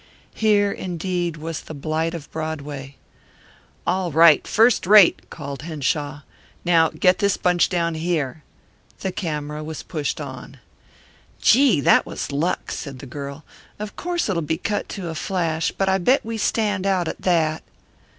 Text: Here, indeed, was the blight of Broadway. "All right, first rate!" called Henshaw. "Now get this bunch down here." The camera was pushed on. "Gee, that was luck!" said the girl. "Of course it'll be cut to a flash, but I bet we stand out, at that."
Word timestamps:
Here, 0.33 0.71
indeed, 0.71 1.37
was 1.37 1.61
the 1.61 1.75
blight 1.75 2.15
of 2.15 2.31
Broadway. 2.31 2.95
"All 3.85 4.11
right, 4.11 4.47
first 4.47 4.87
rate!" 4.87 5.29
called 5.29 5.61
Henshaw. 5.61 6.21
"Now 6.65 6.89
get 6.89 7.19
this 7.19 7.37
bunch 7.37 7.69
down 7.69 7.93
here." 7.93 8.41
The 9.01 9.11
camera 9.11 9.63
was 9.63 9.83
pushed 9.83 10.19
on. 10.19 10.57
"Gee, 11.39 11.81
that 11.81 12.07
was 12.07 12.31
luck!" 12.31 12.71
said 12.71 12.97
the 12.97 13.05
girl. 13.05 13.45
"Of 13.77 13.95
course 13.95 14.27
it'll 14.27 14.41
be 14.41 14.57
cut 14.57 14.89
to 14.89 15.07
a 15.09 15.13
flash, 15.13 15.71
but 15.71 15.87
I 15.87 15.99
bet 15.99 16.25
we 16.25 16.39
stand 16.39 16.87
out, 16.87 17.07
at 17.07 17.21
that." 17.21 17.61